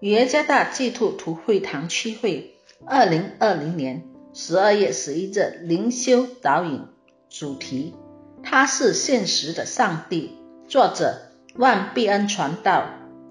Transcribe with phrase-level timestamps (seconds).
[0.00, 6.82] 耶加大基督徒会堂区会，二零二零年十二月十一日灵修导引，
[7.30, 7.94] 主题：
[8.42, 10.36] 他是现实的上帝。
[10.68, 12.90] 作者：万必恩传道。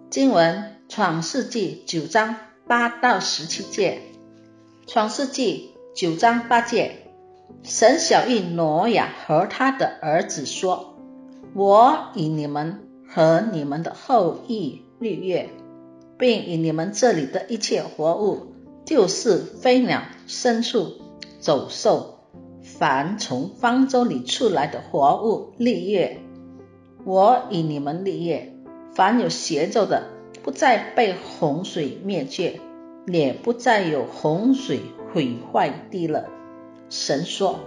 [0.10, 2.36] 经文：创世纪九章
[2.68, 4.02] 八到十七节。
[4.88, 7.12] 创世纪九章八节，
[7.62, 10.98] 神小谕挪亚和他的儿子说
[11.54, 15.48] ：“我与你们和你们的后裔立约。”
[16.18, 18.54] 并以你们这里的一切活物，
[18.86, 20.94] 就是飞鸟、牲畜、
[21.40, 22.20] 走兽，
[22.64, 26.22] 凡从方舟里出来的活物立业。
[27.04, 28.58] 我以你们立业，
[28.94, 30.08] 凡有邪咒的，
[30.42, 32.60] 不再被洪水灭绝，
[33.08, 34.80] 也不再有洪水
[35.14, 36.26] 毁坏地了。
[36.90, 37.60] 神说：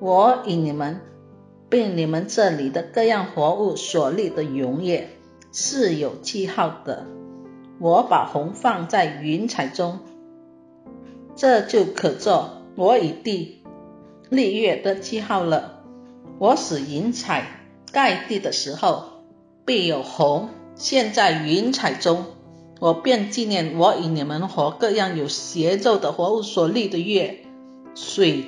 [0.00, 1.00] 我以你们，
[1.68, 5.08] 并你们这里的各样活物所立的永业，
[5.52, 7.06] 是有记号的。
[7.78, 10.00] 我把红放在云彩中，
[11.34, 13.62] 这就可做我与地
[14.30, 15.82] 立月的记号了。
[16.38, 17.46] 我使云彩
[17.92, 19.04] 盖地的时候，
[19.64, 22.24] 必有红现，在云彩中，
[22.80, 27.44] 我便纪念我与你们和各样有邪咒的活物所立的月，
[27.94, 28.44] 水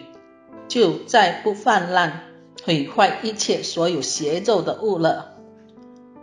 [0.68, 2.24] 就再不泛滥
[2.64, 5.34] 毁坏一切所有邪咒的物了。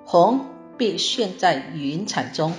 [0.05, 0.41] 红
[0.77, 2.53] 必现，在云彩中。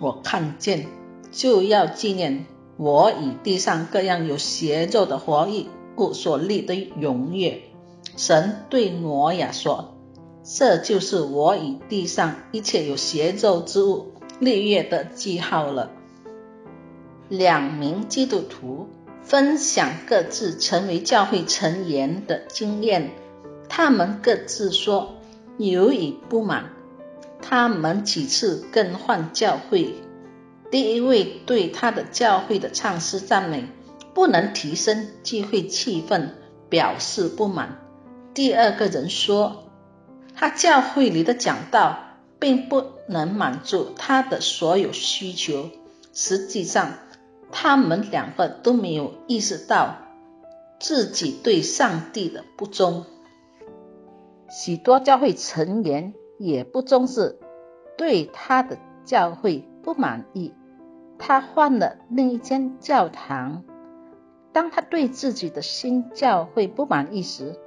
[0.00, 0.88] 我看见，
[1.30, 5.48] 就要纪念我以地上各样有邪咒的活
[5.96, 7.62] 物所立的永约。
[8.16, 9.94] 神对挪亚说
[10.44, 15.90] ：“这就是我以地上一切有邪咒之物立约的记号了。”
[17.28, 18.88] 两名基督徒
[19.22, 23.10] 分享各自成为教会成员的经验，
[23.68, 25.14] 他们各自说
[25.56, 26.70] 由于不满。
[27.46, 29.94] 他们几次更换教会，
[30.70, 33.66] 第一位对他的教会的唱诗赞美
[34.14, 36.30] 不能提升聚会气氛，
[36.70, 37.78] 表示不满。
[38.32, 39.64] 第二个人说，
[40.34, 41.98] 他教会里的讲道
[42.38, 45.68] 并不能满足他的所有需求。
[46.14, 46.94] 实际上，
[47.52, 49.98] 他们两个都没有意识到
[50.80, 53.04] 自己对上帝的不忠。
[54.48, 56.14] 许多教会成员。
[56.38, 57.38] 也不重视，
[57.96, 60.52] 对他的教会不满意，
[61.18, 63.62] 他换了另一间教堂。
[64.52, 67.58] 当他对自己的新教会不满意时，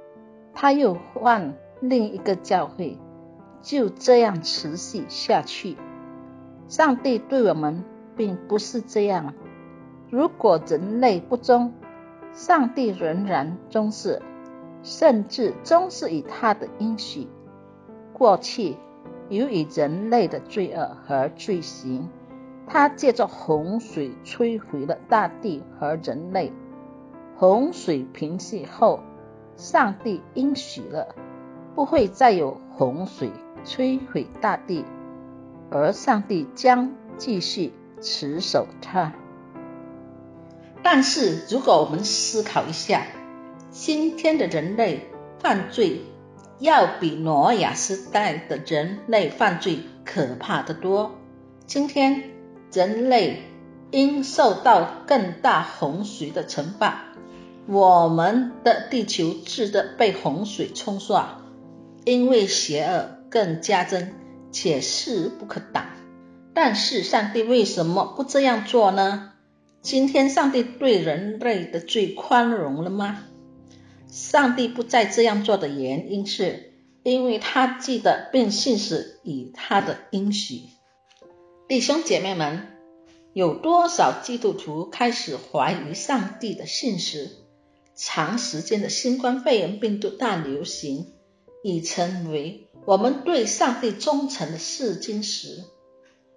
[0.54, 2.98] 他又换另一个教会，
[3.62, 5.76] 就这样持续下去。
[6.66, 7.84] 上帝对我们
[8.16, 9.34] 并不是这样。
[10.10, 11.72] 如果人类不忠，
[12.32, 14.22] 上帝仍然忠视，
[14.82, 17.28] 甚至忠视于他的应许。
[18.18, 18.76] 过去
[19.28, 22.08] 由于人类的罪恶和罪行，
[22.66, 26.52] 他借着洪水摧毁了大地和人类。
[27.36, 28.98] 洪水平息后，
[29.56, 31.14] 上帝应许了
[31.76, 33.30] 不会再有洪水
[33.64, 34.84] 摧毁大地，
[35.70, 39.12] 而上帝将继续持守它。
[40.82, 43.02] 但是，如果我们思考一下，
[43.70, 45.06] 今天的人类
[45.38, 46.00] 犯罪。
[46.58, 51.14] 要比挪亚时代的人类犯罪可怕的多。
[51.66, 52.30] 今天
[52.72, 53.42] 人类
[53.90, 57.04] 因受到更大洪水的惩罚，
[57.66, 61.42] 我们的地球值得被洪水冲刷，
[62.04, 64.12] 因为邪恶更加增
[64.50, 65.84] 且势不可挡。
[66.54, 69.32] 但是上帝为什么不这样做呢？
[69.80, 73.24] 今天上帝对人类的罪宽容了吗？
[74.08, 80.62] 上帝不再这样做的原因是，因为他记得并信使以他的应许。
[81.68, 82.66] 弟兄姐妹们，
[83.34, 87.30] 有多少基督徒开始怀疑上帝的信实？
[87.94, 91.08] 长时间的新冠肺炎病毒大流行
[91.64, 95.64] 已成为我们对上帝忠诚的试金石。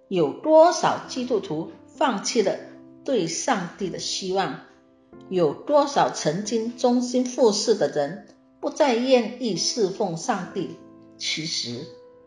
[0.08, 2.58] 有多少基督徒放弃了
[3.04, 4.60] 对上帝的希望？
[5.28, 8.26] 有多少曾经忠心服侍的人
[8.60, 10.76] 不再愿意侍奉上帝？
[11.18, 11.86] 其实，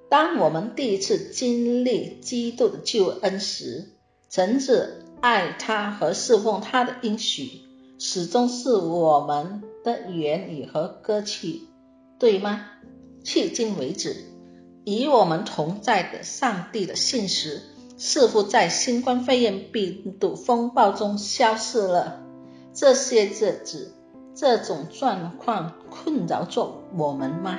[0.09, 3.91] 当我们第一次经历基督的救恩时，
[4.29, 4.87] 曾挚
[5.21, 7.61] 爱他和侍奉他的应许，
[7.99, 11.61] 始终是我们的言语和歌曲，
[12.19, 12.65] 对吗？
[13.23, 14.15] 迄今为止，
[14.85, 17.61] 与我们同在的上帝的信实，
[17.97, 22.24] 似乎在新冠肺炎病毒风暴中消失了。
[22.75, 23.93] 这些日子，
[24.35, 27.57] 这种状况困扰着我们吗？